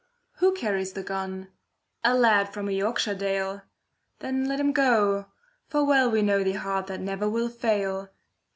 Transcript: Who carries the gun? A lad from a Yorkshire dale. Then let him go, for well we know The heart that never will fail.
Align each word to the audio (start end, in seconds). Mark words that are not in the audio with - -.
Who 0.37 0.53
carries 0.53 0.93
the 0.93 1.03
gun? 1.03 1.49
A 2.03 2.15
lad 2.15 2.51
from 2.51 2.67
a 2.67 2.71
Yorkshire 2.71 3.13
dale. 3.13 3.61
Then 4.17 4.45
let 4.47 4.59
him 4.59 4.71
go, 4.71 5.27
for 5.67 5.85
well 5.85 6.09
we 6.09 6.23
know 6.23 6.43
The 6.43 6.53
heart 6.53 6.87
that 6.87 7.01
never 7.01 7.29
will 7.29 7.49
fail. 7.49 8.09